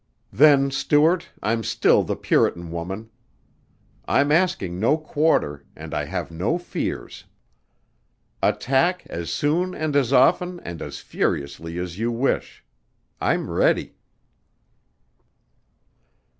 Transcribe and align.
"Then, 0.33 0.71
Stuart, 0.71 1.29
I'm 1.43 1.63
still 1.63 2.01
the 2.01 2.15
puritan 2.15 2.71
woman. 2.71 3.11
I'm 4.07 4.31
asking 4.31 4.79
no 4.79 4.97
quarter 4.97 5.63
and 5.75 5.93
I 5.93 6.05
have 6.05 6.31
no 6.31 6.57
fears. 6.57 7.25
Attack 8.41 9.05
as 9.11 9.31
soon 9.31 9.75
and 9.75 9.95
as 9.95 10.11
often 10.11 10.59
and 10.61 10.81
as 10.81 10.97
furiously 10.97 11.77
as 11.77 11.99
you 11.99 12.11
wish. 12.11 12.65
I'm 13.21 13.47
ready." 13.47 13.93